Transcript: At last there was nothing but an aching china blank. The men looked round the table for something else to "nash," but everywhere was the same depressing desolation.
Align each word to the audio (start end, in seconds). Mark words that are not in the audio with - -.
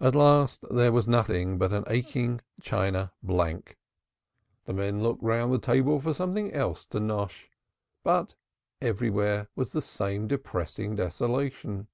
At 0.00 0.16
last 0.16 0.64
there 0.68 0.90
was 0.90 1.06
nothing 1.06 1.58
but 1.58 1.72
an 1.72 1.84
aching 1.86 2.40
china 2.60 3.12
blank. 3.22 3.78
The 4.64 4.72
men 4.72 5.00
looked 5.00 5.22
round 5.22 5.52
the 5.54 5.60
table 5.60 6.00
for 6.00 6.12
something 6.12 6.52
else 6.52 6.84
to 6.86 6.98
"nash," 6.98 7.48
but 8.02 8.34
everywhere 8.80 9.46
was 9.54 9.70
the 9.70 9.80
same 9.80 10.26
depressing 10.26 10.96
desolation. 10.96 11.86